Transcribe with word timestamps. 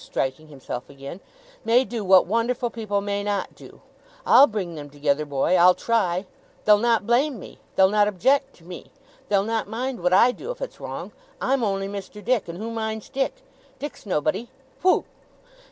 striking 0.03 0.47
himself 0.47 0.89
again, 0.89 1.19
'may 1.63 1.85
do 1.85 2.03
what 2.03 2.25
wonderful 2.25 2.71
people 2.71 3.01
may 3.01 3.23
not 3.23 3.53
do. 3.53 3.81
I'll 4.25 4.47
bring 4.47 4.73
them 4.73 4.89
together, 4.89 5.25
boy. 5.27 5.55
I'll 5.55 5.75
try. 5.75 6.25
They'll 6.65 6.79
not 6.79 7.05
blame 7.05 7.37
me. 7.37 7.59
They'll 7.75 7.87
not 7.87 8.07
object 8.07 8.55
to 8.55 8.63
me. 8.63 8.89
They'll 9.29 9.43
not 9.43 9.67
mind 9.67 10.01
what 10.01 10.11
I 10.11 10.31
do, 10.31 10.49
if 10.49 10.59
it's 10.59 10.79
wrong. 10.79 11.11
I'm 11.39 11.63
only 11.63 11.87
Mr. 11.87 12.25
Dick. 12.25 12.47
And 12.47 12.57
who 12.57 12.71
minds 12.71 13.09
Dick? 13.09 13.43
Dick's 13.77 14.07
nobody! 14.07 14.49
Whoo! 14.81 15.05